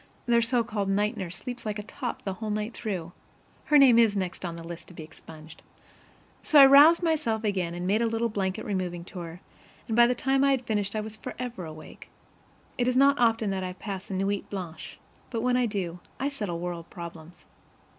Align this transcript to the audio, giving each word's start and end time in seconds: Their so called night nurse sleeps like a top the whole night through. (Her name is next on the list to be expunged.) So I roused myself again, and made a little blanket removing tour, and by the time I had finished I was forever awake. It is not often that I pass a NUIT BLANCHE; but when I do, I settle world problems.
Their 0.25 0.41
so 0.41 0.63
called 0.63 0.89
night 0.89 1.15
nurse 1.15 1.35
sleeps 1.35 1.63
like 1.63 1.77
a 1.77 1.83
top 1.83 2.23
the 2.23 2.33
whole 2.33 2.49
night 2.49 2.73
through. 2.73 3.11
(Her 3.65 3.77
name 3.77 3.99
is 3.99 4.17
next 4.17 4.43
on 4.43 4.55
the 4.55 4.63
list 4.63 4.87
to 4.87 4.95
be 4.95 5.03
expunged.) 5.03 5.61
So 6.41 6.59
I 6.59 6.65
roused 6.65 7.03
myself 7.03 7.43
again, 7.43 7.75
and 7.75 7.85
made 7.85 8.01
a 8.01 8.07
little 8.07 8.27
blanket 8.27 8.65
removing 8.65 9.03
tour, 9.03 9.41
and 9.87 9.95
by 9.95 10.07
the 10.07 10.15
time 10.15 10.43
I 10.43 10.49
had 10.53 10.65
finished 10.65 10.95
I 10.95 11.01
was 11.01 11.17
forever 11.17 11.65
awake. 11.65 12.09
It 12.79 12.87
is 12.87 12.97
not 12.97 13.19
often 13.19 13.51
that 13.51 13.63
I 13.63 13.73
pass 13.73 14.09
a 14.09 14.15
NUIT 14.15 14.49
BLANCHE; 14.49 14.97
but 15.29 15.41
when 15.43 15.55
I 15.55 15.67
do, 15.67 15.99
I 16.19 16.29
settle 16.29 16.57
world 16.57 16.89
problems. 16.89 17.45